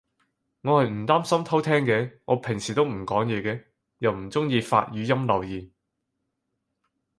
[0.63, 3.65] 我係唔擔心偷聼嘅，我平時都唔講嘢嘅。
[3.99, 5.71] 又唔中意發語音留言